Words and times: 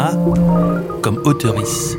A 0.00 0.12
comme 1.02 1.20
auteurice. 1.24 1.96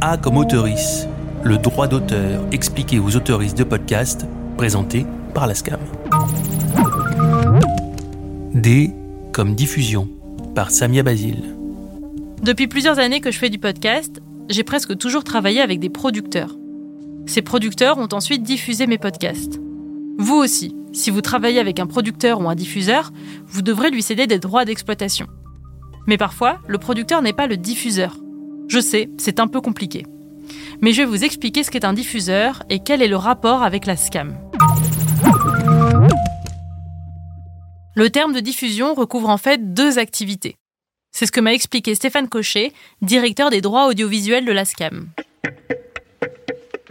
A 0.00 0.16
comme 0.16 0.36
auteurice, 0.36 1.08
le 1.42 1.58
droit 1.58 1.88
d'auteur 1.88 2.44
expliqué 2.52 3.00
aux 3.00 3.16
autoristes 3.16 3.58
de 3.58 3.64
podcast, 3.64 4.24
présenté 4.56 5.04
par 5.34 5.48
la 5.48 5.56
SCAM. 5.56 5.80
D 8.54 8.92
comme 9.32 9.56
diffusion, 9.56 10.08
par 10.54 10.70
Samia 10.70 11.02
Basile. 11.02 11.56
Depuis 12.40 12.68
plusieurs 12.68 13.00
années 13.00 13.20
que 13.20 13.32
je 13.32 13.38
fais 13.38 13.50
du 13.50 13.58
podcast, 13.58 14.22
j'ai 14.48 14.62
presque 14.62 14.96
toujours 14.96 15.24
travaillé 15.24 15.60
avec 15.60 15.80
des 15.80 15.90
producteurs. 15.90 16.56
Ces 17.26 17.42
producteurs 17.42 17.98
ont 17.98 18.08
ensuite 18.12 18.44
diffusé 18.44 18.86
mes 18.86 18.98
podcasts. 18.98 19.60
Vous 20.18 20.36
aussi, 20.36 20.72
si 20.92 21.10
vous 21.10 21.20
travaillez 21.20 21.60
avec 21.60 21.78
un 21.78 21.86
producteur 21.86 22.40
ou 22.40 22.48
un 22.48 22.54
diffuseur, 22.54 23.12
vous 23.46 23.62
devrez 23.62 23.90
lui 23.90 24.02
céder 24.02 24.26
des 24.26 24.38
droits 24.38 24.64
d'exploitation. 24.64 25.26
Mais 26.06 26.16
parfois, 26.16 26.58
le 26.66 26.78
producteur 26.78 27.22
n'est 27.22 27.32
pas 27.32 27.46
le 27.46 27.56
diffuseur. 27.56 28.16
Je 28.68 28.80
sais, 28.80 29.10
c'est 29.18 29.40
un 29.40 29.46
peu 29.46 29.60
compliqué. 29.60 30.04
Mais 30.80 30.92
je 30.92 31.02
vais 31.02 31.08
vous 31.08 31.24
expliquer 31.24 31.62
ce 31.62 31.70
qu'est 31.70 31.84
un 31.84 31.92
diffuseur 31.92 32.62
et 32.70 32.80
quel 32.80 33.02
est 33.02 33.08
le 33.08 33.16
rapport 33.16 33.62
avec 33.62 33.86
la 33.86 33.96
SCAM. 33.96 34.36
Le 37.94 38.10
terme 38.10 38.32
de 38.32 38.40
diffusion 38.40 38.94
recouvre 38.94 39.28
en 39.28 39.36
fait 39.36 39.74
deux 39.74 39.98
activités. 39.98 40.56
C'est 41.12 41.26
ce 41.26 41.32
que 41.32 41.40
m'a 41.40 41.52
expliqué 41.52 41.94
Stéphane 41.94 42.28
Cochet, 42.28 42.72
directeur 43.02 43.50
des 43.50 43.60
droits 43.60 43.88
audiovisuels 43.88 44.44
de 44.44 44.52
la 44.52 44.64
SCAM. 44.64 45.08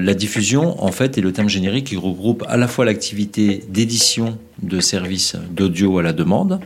La 0.01 0.13
diffusion, 0.13 0.81
en 0.81 0.93
fait, 0.93 1.17
est 1.17 1.21
le 1.21 1.33
terme 1.33 1.49
générique 1.49 1.87
qui 1.87 1.97
regroupe 1.97 2.45
à 2.47 2.55
la 2.55 2.69
fois 2.69 2.85
l'activité 2.85 3.65
d'édition 3.67 4.39
de 4.63 4.79
services 4.79 5.35
d'audio 5.51 5.99
à 5.99 6.03
la 6.03 6.13
demande, 6.13 6.61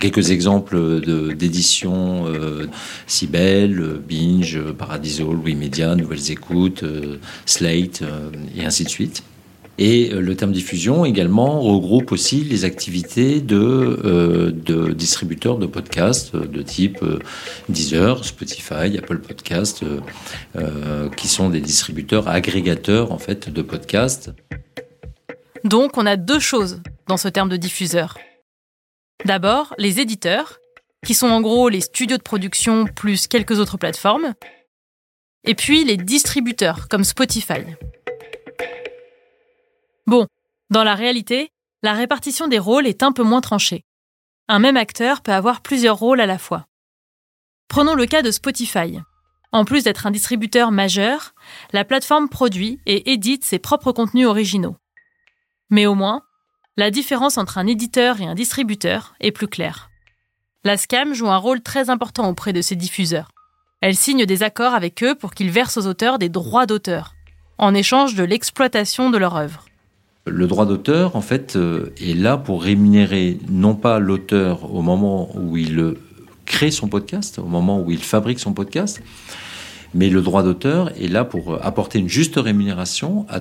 quelques 0.00 0.32
exemples 0.32 1.00
d'édition 1.36 2.26
euh, 2.26 2.66
Cybelle, 3.06 4.00
Binge, 4.08 4.60
Paradiso, 4.76 5.32
Louis 5.32 5.54
Nouvelles 5.54 6.32
Écoutes, 6.32 6.82
euh, 6.82 7.18
Slate 7.46 8.02
euh, 8.02 8.32
et 8.56 8.64
ainsi 8.64 8.82
de 8.82 8.88
suite. 8.88 9.22
Et 9.78 10.10
euh, 10.12 10.20
le 10.20 10.36
terme 10.36 10.52
diffusion 10.52 11.04
également 11.04 11.60
regroupe 11.60 12.10
aussi 12.10 12.42
les 12.42 12.64
activités 12.64 13.40
de, 13.40 13.56
euh, 13.56 14.50
de 14.52 14.92
distributeurs 14.92 15.56
de 15.56 15.66
podcasts 15.66 16.34
euh, 16.34 16.46
de 16.46 16.62
type 16.62 17.04
Deezer, 17.68 18.24
Spotify, 18.24 18.98
Apple 18.98 19.18
Podcasts, 19.18 19.84
qui 21.16 21.28
sont 21.28 21.50
des 21.50 21.60
distributeurs 21.60 22.28
agrégateurs 22.28 23.12
en 23.12 23.18
fait 23.18 23.48
de 23.48 23.62
podcasts. 23.62 24.32
Donc 25.64 25.96
on 25.96 26.06
a 26.06 26.16
deux 26.16 26.40
choses 26.40 26.80
dans 27.06 27.16
ce 27.16 27.28
terme 27.28 27.48
de 27.48 27.56
diffuseur. 27.56 28.18
D'abord, 29.24 29.74
les 29.78 30.00
éditeurs, 30.00 30.58
qui 31.06 31.14
sont 31.14 31.28
en 31.28 31.40
gros 31.40 31.68
les 31.68 31.80
studios 31.80 32.16
de 32.16 32.22
production 32.22 32.86
plus 32.86 33.26
quelques 33.26 33.58
autres 33.58 33.76
plateformes. 33.76 34.34
Et 35.44 35.54
puis 35.54 35.84
les 35.84 35.96
distributeurs, 35.96 36.88
comme 36.88 37.04
Spotify. 37.04 37.62
Dans 40.70 40.84
la 40.84 40.94
réalité, 40.94 41.50
la 41.82 41.94
répartition 41.94 42.48
des 42.48 42.58
rôles 42.58 42.86
est 42.86 43.02
un 43.02 43.12
peu 43.12 43.22
moins 43.22 43.40
tranchée. 43.40 43.84
Un 44.48 44.58
même 44.58 44.76
acteur 44.76 45.22
peut 45.22 45.32
avoir 45.32 45.62
plusieurs 45.62 45.98
rôles 45.98 46.20
à 46.20 46.26
la 46.26 46.38
fois. 46.38 46.66
Prenons 47.68 47.94
le 47.94 48.06
cas 48.06 48.22
de 48.22 48.30
Spotify. 48.30 48.98
En 49.52 49.64
plus 49.64 49.84
d'être 49.84 50.06
un 50.06 50.10
distributeur 50.10 50.70
majeur, 50.70 51.34
la 51.72 51.84
plateforme 51.84 52.28
produit 52.28 52.80
et 52.84 53.12
édite 53.12 53.44
ses 53.44 53.58
propres 53.58 53.92
contenus 53.92 54.26
originaux. 54.26 54.76
Mais 55.70 55.86
au 55.86 55.94
moins, 55.94 56.22
la 56.76 56.90
différence 56.90 57.38
entre 57.38 57.58
un 57.58 57.66
éditeur 57.66 58.20
et 58.20 58.26
un 58.26 58.34
distributeur 58.34 59.14
est 59.20 59.32
plus 59.32 59.48
claire. 59.48 59.90
La 60.64 60.76
SCAM 60.76 61.14
joue 61.14 61.28
un 61.28 61.36
rôle 61.36 61.62
très 61.62 61.88
important 61.88 62.28
auprès 62.28 62.52
de 62.52 62.60
ses 62.60 62.76
diffuseurs. 62.76 63.30
Elle 63.80 63.96
signe 63.96 64.26
des 64.26 64.42
accords 64.42 64.74
avec 64.74 65.02
eux 65.02 65.14
pour 65.14 65.32
qu'ils 65.32 65.50
versent 65.50 65.76
aux 65.76 65.86
auteurs 65.86 66.18
des 66.18 66.28
droits 66.28 66.66
d'auteur, 66.66 67.14
en 67.56 67.74
échange 67.74 68.14
de 68.14 68.24
l'exploitation 68.24 69.08
de 69.10 69.18
leur 69.18 69.36
œuvre. 69.36 69.67
Le 70.28 70.46
droit 70.46 70.66
d'auteur, 70.66 71.16
en 71.16 71.20
fait, 71.20 71.56
euh, 71.56 71.92
est 72.00 72.14
là 72.14 72.36
pour 72.36 72.62
rémunérer 72.62 73.38
non 73.50 73.74
pas 73.74 73.98
l'auteur 73.98 74.72
au 74.74 74.82
moment 74.82 75.30
où 75.36 75.56
il 75.56 75.78
euh, 75.78 75.98
crée 76.46 76.70
son 76.70 76.88
podcast, 76.88 77.38
au 77.38 77.46
moment 77.46 77.80
où 77.80 77.90
il 77.90 78.02
fabrique 78.02 78.38
son 78.38 78.52
podcast, 78.52 79.02
mais 79.94 80.10
le 80.10 80.20
droit 80.20 80.42
d'auteur 80.42 80.90
est 81.00 81.08
là 81.08 81.24
pour 81.24 81.54
euh, 81.54 81.60
apporter 81.62 81.98
une 81.98 82.08
juste 82.08 82.36
rémunération 82.36 83.26
à, 83.28 83.40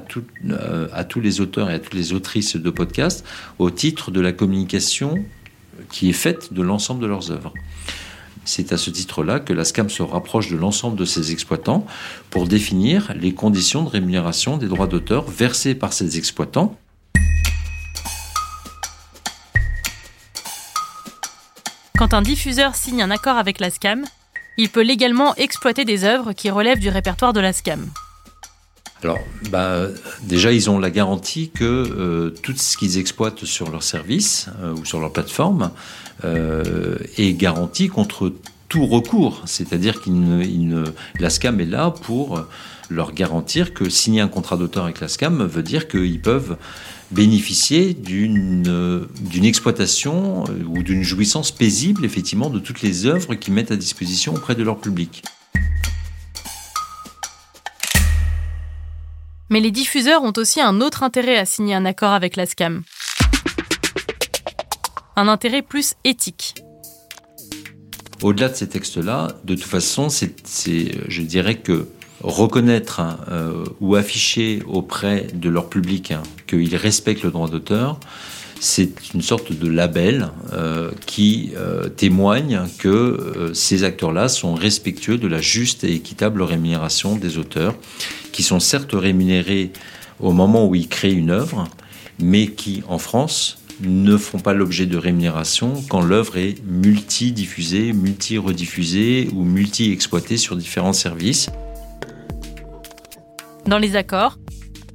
à 0.94 1.03
tous 1.03 1.22
les 1.22 1.42
auteurs 1.42 1.70
et 1.70 1.74
à 1.74 1.80
toutes 1.80 1.94
les 1.94 2.14
autrices 2.14 2.56
de 2.56 2.70
podcasts 2.70 3.25
au 3.59 3.69
titre 3.69 4.12
de 4.12 4.22
la 4.22 4.31
communication 4.31 5.24
qui 5.92 6.09
est 6.09 6.14
faite 6.14 6.54
de 6.54 6.62
l'ensemble 6.62 7.02
de 7.02 7.08
leurs 7.08 7.31
œuvres. 7.31 7.54
C'est 8.47 8.72
à 8.72 8.78
ce 8.78 8.90
titre-là 8.90 9.41
que 9.41 9.52
la 9.52 9.66
SCAM 9.66 9.90
se 9.90 10.02
rapproche 10.02 10.50
de 10.50 10.56
l'ensemble 10.56 10.96
de 10.96 11.03
ses 11.03 11.34
exploitants 11.34 11.85
pour 12.30 12.47
définir 12.47 13.13
les 13.13 13.34
conditions 13.34 13.84
de 13.84 13.90
rémunération 13.90 14.56
des 14.56 14.68
droits 14.68 14.88
d'auteur 14.88 15.30
versés 15.30 15.75
par 15.75 15.91
ces 15.91 16.18
exploitants. 16.18 16.74
Quand 21.97 22.13
un 22.13 22.22
diffuseur 22.22 22.75
signe 22.75 23.02
un 23.02 23.12
accord 23.12 23.36
avec 23.36 23.59
la 23.59 23.69
SCAM, 23.69 24.06
il 24.57 24.69
peut 24.69 24.81
légalement 24.81 25.36
exploiter 25.36 25.84
des 25.84 26.06
œuvres 26.06 26.31
qui 26.31 26.50
relèvent 26.50 26.80
du 26.80 26.90
répertoire 26.90 27.34
de 27.34 27.41
la 27.41 27.52
SCAM. 27.52 27.90
Alors, 29.03 29.19
bah, 29.52 29.88
déjà, 30.24 30.52
ils 30.52 30.69
ont 30.69 30.80
la 30.80 30.90
garantie 30.90 31.52
que 31.53 31.63
euh, 31.63 32.30
tout 32.41 32.53
ce 32.56 32.78
qu'ils 32.78 32.97
exploitent 32.97 33.46
sur 33.46 33.69
leur 33.69 33.84
service 33.84 34.50
euh, 34.62 34.74
ou 34.74 34.85
sur 34.85 35.00
leur 35.00 35.13
plateforme 35.13 35.72
euh, 36.24 36.97
est 37.18 37.34
garanti 37.34 37.90
contre 37.90 38.34
tout 38.69 38.86
recours. 38.86 39.44
C'est-à-dire 39.46 40.02
que 40.02 40.09
la 41.19 41.30
SCAM 41.30 41.59
est 41.59 41.66
là 41.66 41.91
pour 41.91 42.44
leur 42.90 43.13
garantir 43.13 43.74
que 43.74 43.90
signer 43.90 44.22
un 44.22 44.28
contrat 44.28 44.57
d'auteur 44.57 44.86
avec 44.86 45.00
la 45.00 45.07
SCAM 45.07 45.46
veut 45.46 45.63
dire 45.63 45.88
qu'ils 45.88 46.19
peuvent 46.19 46.57
bénéficier 47.12 47.94
d'une 47.94 49.07
d'une 49.22 49.46
exploitation 49.46 50.44
ou 50.68 50.84
d'une 50.84 51.03
jouissance 51.03 51.52
paisible, 51.52 52.03
effectivement, 52.03 52.50
de 52.50 52.59
toutes 52.59 52.81
les 52.81 53.06
œuvres 53.06 53.36
qu'ils 53.36 53.53
mettent 53.53 53.72
à 53.72 53.78
disposition 53.78 54.34
auprès 54.34 54.56
de 54.56 54.63
leur 54.63 54.80
public. 54.80 55.24
Mais 59.50 59.62
les 59.62 59.72
diffuseurs 59.72 60.24
ont 60.24 60.34
aussi 60.35 60.59
un 60.59 60.81
autre 60.81 61.03
intérêt 61.03 61.38
à 61.38 61.46
signer 61.46 61.74
un 61.74 61.85
accord 61.85 62.12
avec 62.12 62.35
la 62.35 62.46
SCAM. 62.46 62.84
Un 65.16 65.28
intérêt 65.28 65.62
plus 65.62 65.94
éthique. 66.03 66.56
Au-delà 68.22 68.50
de 68.50 68.56
ces 68.56 68.68
textes-là, 68.68 69.38
de 69.46 69.56
toute 69.56 69.63
façon, 69.63 70.09
c'est, 70.09 70.34
je 71.07 71.22
dirais 71.22 71.56
que 71.56 71.88
reconnaître 72.22 73.02
euh, 73.30 73.63
ou 73.80 73.96
afficher 73.96 74.63
auprès 74.68 75.28
de 75.34 75.50
leur 75.50 75.69
public 75.69 76.12
hein, 76.12 76.24
qu'ils 76.47 76.75
respectent 76.75 77.24
le 77.24 77.31
droit 77.31 77.47
d'auteur, 77.47 78.00
c'est 78.59 79.13
une 79.13 79.22
sorte 79.22 79.51
de 79.51 79.68
label 79.68 80.29
euh, 80.53 80.91
qui 81.06 81.51
euh, 81.56 81.90
témoigne 81.90 82.62
que 82.79 83.51
ces 83.53 83.84
acteurs-là 83.84 84.28
sont 84.29 84.53
respectueux 84.56 85.18
de 85.18 85.28
la 85.28 85.41
juste 85.41 85.84
et 85.84 85.94
équitable 85.94 86.41
rémunération 86.41 87.16
des 87.16 87.38
auteurs, 87.38 87.75
qui 88.31 88.44
sont 88.44 88.59
certes 88.59 88.94
rémunérés 88.94 89.72
au 90.19 90.31
moment 90.31 90.68
où 90.68 90.75
ils 90.75 90.88
créent 90.88 91.13
une 91.13 91.29
œuvre, 91.29 91.66
mais 92.19 92.47
qui, 92.47 92.84
en 92.88 92.97
France, 92.97 93.59
ne 93.81 94.18
font 94.18 94.40
pas 94.40 94.53
l'objet 94.53 94.85
de 94.85 94.97
rémunération 94.97 95.84
quand 95.89 96.01
l'œuvre 96.01 96.38
est 96.38 96.56
multi-diffusée, 96.66 97.94
multi-rediffusée 97.94 99.29
ou 99.34 99.44
multi-exploitée 99.44 100.38
sur 100.38 100.56
différents 100.56 100.94
services. 100.94 101.50
Dans 103.66 103.78
les 103.78 103.95
accords, 103.95 104.38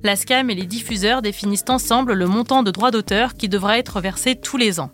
la 0.03 0.17
SCAM 0.17 0.51
et 0.51 0.55
les 0.55 0.67
diffuseurs 0.67 1.23
définissent 1.23 1.65
ensemble 1.69 2.15
le 2.15 2.27
montant 2.27 2.63
de 2.63 2.71
droits 2.71 2.91
d'auteur 2.91 3.35
qui 3.35 3.49
devra 3.49 3.79
être 3.79 4.01
versé 4.01 4.35
tous 4.35 4.57
les 4.57 4.81
ans. 4.81 4.91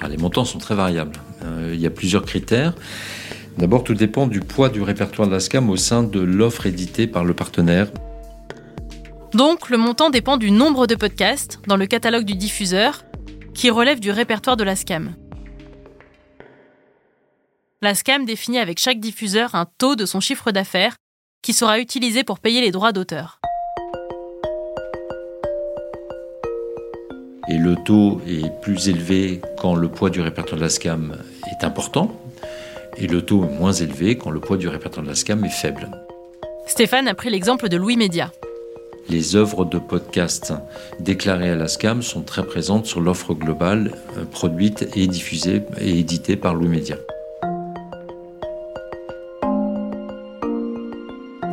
Ah, 0.00 0.08
les 0.08 0.16
montants 0.16 0.46
sont 0.46 0.58
très 0.58 0.74
variables. 0.74 1.16
Euh, 1.44 1.72
il 1.74 1.80
y 1.80 1.86
a 1.86 1.90
plusieurs 1.90 2.24
critères. 2.24 2.74
D'abord, 3.58 3.84
tout 3.84 3.94
dépend 3.94 4.26
du 4.26 4.40
poids 4.40 4.70
du 4.70 4.80
répertoire 4.80 5.28
de 5.28 5.34
la 5.34 5.40
SCAM 5.40 5.68
au 5.68 5.76
sein 5.76 6.02
de 6.02 6.20
l'offre 6.20 6.66
éditée 6.66 7.06
par 7.06 7.24
le 7.24 7.34
partenaire. 7.34 7.88
Donc, 9.34 9.68
le 9.68 9.76
montant 9.76 10.08
dépend 10.08 10.38
du 10.38 10.50
nombre 10.50 10.86
de 10.86 10.94
podcasts 10.94 11.60
dans 11.66 11.76
le 11.76 11.86
catalogue 11.86 12.24
du 12.24 12.34
diffuseur 12.34 13.04
qui 13.54 13.68
relève 13.68 14.00
du 14.00 14.10
répertoire 14.10 14.56
de 14.56 14.64
la 14.64 14.76
SCAM. 14.76 15.14
La 17.82 17.94
SCAM 17.94 18.24
définit 18.24 18.58
avec 18.58 18.78
chaque 18.78 19.00
diffuseur 19.00 19.54
un 19.54 19.66
taux 19.78 19.96
de 19.96 20.06
son 20.06 20.20
chiffre 20.20 20.50
d'affaires 20.52 20.96
qui 21.42 21.52
sera 21.52 21.78
utilisé 21.78 22.24
pour 22.24 22.38
payer 22.38 22.60
les 22.60 22.70
droits 22.70 22.92
d'auteur. 22.92 23.40
Et 27.50 27.58
le 27.58 27.74
taux 27.74 28.20
est 28.28 28.48
plus 28.62 28.88
élevé 28.88 29.40
quand 29.58 29.74
le 29.74 29.88
poids 29.88 30.08
du 30.08 30.20
répertoire 30.20 30.56
de 30.56 30.62
la 30.62 30.70
SCAM 30.70 31.16
est 31.50 31.64
important, 31.64 32.14
et 32.96 33.08
le 33.08 33.22
taux 33.22 33.44
est 33.44 33.58
moins 33.58 33.72
élevé 33.72 34.16
quand 34.16 34.30
le 34.30 34.38
poids 34.38 34.56
du 34.56 34.68
répertoire 34.68 35.02
de 35.02 35.08
la 35.08 35.16
SCAM 35.16 35.44
est 35.44 35.48
faible. 35.48 35.90
Stéphane 36.68 37.08
a 37.08 37.14
pris 37.14 37.28
l'exemple 37.28 37.68
de 37.68 37.76
Louis 37.76 37.96
Média. 37.96 38.30
les 39.08 39.34
œuvres 39.34 39.64
de 39.64 39.80
podcast 39.80 40.52
déclarées 41.00 41.50
à 41.50 41.56
la 41.56 41.66
SCAM 41.66 42.02
sont 42.02 42.22
très 42.22 42.44
présentes 42.44 42.86
sur 42.86 43.00
l'offre 43.00 43.34
globale 43.34 43.96
euh, 44.16 44.24
produite 44.24 44.88
et 44.94 45.08
diffusée 45.08 45.62
et 45.80 45.98
éditée 45.98 46.36
par 46.36 46.54
Louis 46.54 46.68
Média. 46.68 46.96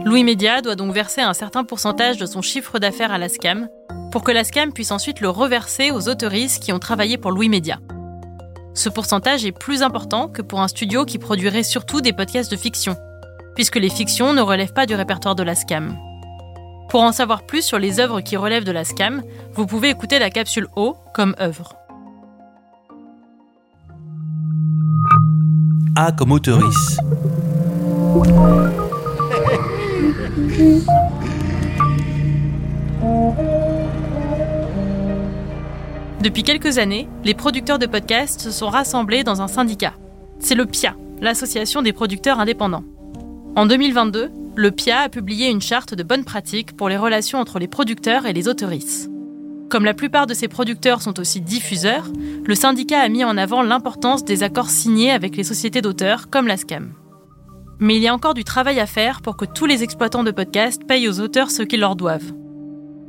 Louis 0.06 0.24
Média 0.24 0.62
doit 0.62 0.76
donc 0.76 0.94
verser 0.94 1.22
un 1.22 1.34
certain 1.34 1.64
pourcentage 1.64 2.18
de 2.18 2.28
son 2.28 2.44
chiffre 2.44 2.78
d'affaires 2.78 3.12
à 3.12 3.18
la 3.18 3.30
SCAM 3.30 3.68
pour 4.12 4.24
que 4.24 4.32
la 4.32 4.44
SCAM 4.44 4.72
puisse 4.72 4.92
ensuite 4.92 5.22
le 5.22 5.30
reverser 5.30 5.92
aux 5.92 6.10
autoristes 6.10 6.64
qui 6.64 6.72
ont 6.72 6.80
travaillé 6.80 7.18
pour 7.18 7.32
Louis 7.32 7.50
Média. 7.50 7.80
Ce 8.74 8.90
pourcentage 8.90 9.46
est 9.46 9.52
plus 9.52 9.82
important 9.82 10.28
que 10.28 10.42
pour 10.42 10.62
un 10.62 10.68
studio 10.68 11.04
qui 11.04 11.18
produirait 11.18 11.64
surtout 11.64 12.00
des 12.00 12.14
podcasts 12.14 12.52
de 12.52 12.58
fiction, 12.58 12.96
puisque 13.56 13.78
les 13.78 13.90
fictions 13.90 14.34
ne 14.34 14.42
relèvent 14.42 14.74
pas 14.74 14.86
du 14.86 14.96
répertoire 14.96 15.36
de 15.36 15.44
la 15.44 15.56
SCAM. 15.56 15.98
Pour 16.90 17.02
en 17.02 17.12
savoir 17.12 17.46
plus 17.46 17.64
sur 17.64 17.80
les 17.80 18.00
œuvres 18.00 18.22
qui 18.22 18.38
relèvent 18.38 18.64
de 18.64 18.72
la 18.72 18.86
SCAM, 18.86 19.24
vous 19.54 19.66
pouvez 19.66 19.90
écouter 19.90 20.20
la 20.20 20.30
capsule 20.30 20.68
O 20.76 20.96
comme 21.14 21.36
œuvre. 21.40 21.74
A 25.96 26.12
comme 26.12 26.32
auteurice. 26.32 26.98
Depuis 36.28 36.44
quelques 36.44 36.78
années, 36.78 37.08
les 37.24 37.34
producteurs 37.34 37.80
de 37.80 37.86
podcasts 37.86 38.42
se 38.42 38.52
sont 38.52 38.68
rassemblés 38.68 39.24
dans 39.24 39.42
un 39.42 39.48
syndicat. 39.48 39.94
C'est 40.40 40.56
le 40.56 40.66
PIA, 40.66 40.94
l'Association 41.22 41.82
des 41.82 41.94
producteurs 41.94 42.42
indépendants. 42.42 42.84
En 43.56 43.66
2022, 43.66 44.30
le 44.58 44.72
PIA 44.72 45.04
a 45.04 45.08
publié 45.08 45.48
une 45.48 45.62
charte 45.62 45.94
de 45.94 46.04
bonnes 46.04 46.26
pratiques 46.26 46.76
pour 46.76 46.90
les 46.90 46.98
relations 46.98 47.40
entre 47.40 47.60
les 47.60 47.70
producteurs 47.70 48.26
et 48.26 48.34
les 48.34 48.50
autorices. 48.50 49.10
Comme 49.70 49.86
la 49.86 49.94
plupart 49.94 50.28
de 50.28 50.34
ces 50.34 50.50
producteurs 50.50 51.02
sont 51.02 51.18
aussi 51.18 51.40
diffuseurs, 51.40 52.12
le 52.44 52.56
syndicat 52.56 53.00
a 53.00 53.08
mis 53.08 53.24
en 53.24 53.38
avant 53.38 53.62
l'importance 53.62 54.26
des 54.26 54.44
accords 54.44 54.70
signés 54.70 55.12
avec 55.12 55.38
les 55.38 55.46
sociétés 55.46 55.82
d'auteurs 55.82 56.30
comme 56.30 56.48
la 56.48 56.58
SCAM. 56.58 56.92
Mais 57.80 57.96
il 57.96 58.02
y 58.02 58.10
a 58.10 58.14
encore 58.14 58.34
du 58.34 58.44
travail 58.44 58.82
à 58.82 58.86
faire 58.86 59.22
pour 59.22 59.38
que 59.38 59.46
tous 59.46 59.66
les 59.66 59.82
exploitants 59.82 60.26
de 60.26 60.32
podcasts 60.32 60.84
payent 60.86 61.08
aux 61.08 61.22
auteurs 61.22 61.52
ce 61.52 61.64
qu'ils 61.64 61.80
leur 61.80 61.96
doivent. 61.96 62.34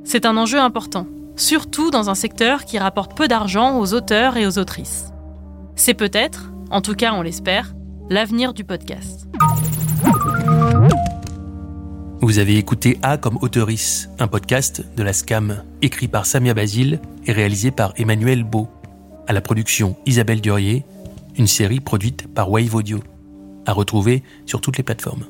C'est 0.05 0.25
un 0.25 0.37
enjeu 0.37 0.61
important, 0.61 1.09
surtout 1.39 1.91
dans 1.91 2.11
un 2.11 2.15
secteur 2.15 2.65
qui 2.65 2.79
rapporte 2.79 3.17
peu 3.17 3.29
d'argent 3.29 3.79
aux 3.79 3.95
auteurs 3.95 4.37
et 4.37 4.47
aux 4.47 4.59
autrices. 4.59 5.07
C'est 5.77 5.95
peut-être, 5.95 6.51
en 6.71 6.81
tout 6.81 6.95
cas 6.95 7.13
on 7.15 7.23
l'espère, 7.23 7.75
l'avenir 8.11 8.53
du 8.53 8.65
podcast. 8.65 9.27
Vous 12.21 12.39
avez 12.39 12.57
écouté 12.57 12.99
A 13.03 13.17
comme 13.17 13.39
auteurice, 13.41 14.11
un 14.19 14.27
podcast 14.27 14.85
de 14.97 15.03
la 15.03 15.13
SCAM, 15.13 15.63
écrit 15.83 16.09
par 16.09 16.27
Samia 16.27 16.53
Basile 16.53 17.01
et 17.27 17.33
réalisé 17.33 17.71
par 17.71 17.93
Emmanuel 17.97 18.43
Beau. 18.43 18.69
À 19.29 19.33
la 19.33 19.41
production 19.41 19.97
Isabelle 20.05 20.41
Durier, 20.41 20.85
une 21.37 21.47
série 21.47 21.81
produite 21.81 22.27
par 22.35 22.51
Wave 22.51 22.75
Audio. 22.75 22.99
À 23.67 23.73
retrouver 23.73 24.25
sur 24.47 24.61
toutes 24.61 24.79
les 24.79 24.83
plateformes. 24.83 25.27